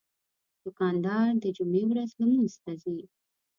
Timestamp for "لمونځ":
2.19-2.53